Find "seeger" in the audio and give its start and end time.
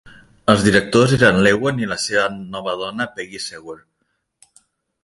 3.49-3.79